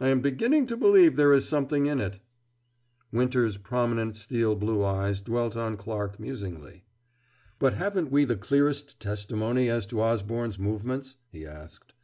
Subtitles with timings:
[0.00, 2.18] I am beginning to believe there is something in it"
[3.12, 6.82] Winter's prominent steel blue eyes dwelt on Clarke musingly.
[7.60, 11.94] "But haven't we the clearest testimony as to Osborne's movements?" he asked.